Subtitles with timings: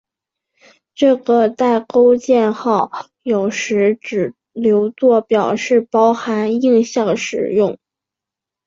[0.63, 7.77] 但这个带钩箭号有时只留作表示包含映射时用。